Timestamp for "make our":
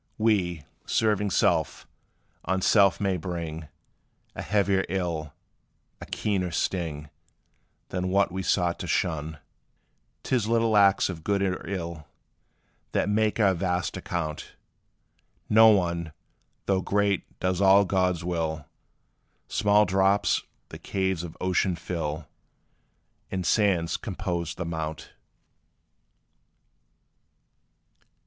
13.09-13.53